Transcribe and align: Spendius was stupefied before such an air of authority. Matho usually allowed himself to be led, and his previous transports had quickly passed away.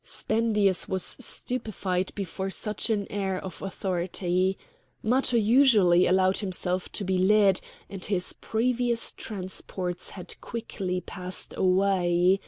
Spendius 0.03 0.87
was 0.89 1.03
stupefied 1.19 2.11
before 2.15 2.49
such 2.49 2.89
an 2.89 3.05
air 3.11 3.37
of 3.37 3.61
authority. 3.61 4.57
Matho 5.03 5.37
usually 5.37 6.07
allowed 6.07 6.37
himself 6.39 6.91
to 6.93 7.03
be 7.03 7.19
led, 7.19 7.61
and 7.87 8.03
his 8.03 8.33
previous 8.33 9.11
transports 9.11 10.09
had 10.09 10.41
quickly 10.41 11.01
passed 11.01 11.53
away. 11.55 12.39